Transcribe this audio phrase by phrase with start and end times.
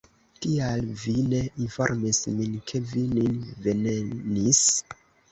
[0.43, 3.35] Kial vi ne informis min, ke vi nin
[3.67, 4.63] venenis?